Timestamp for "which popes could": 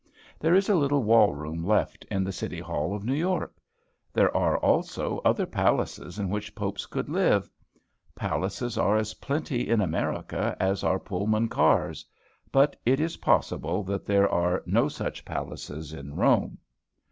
6.31-7.07